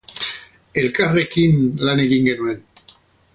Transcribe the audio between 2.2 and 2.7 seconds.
genuen.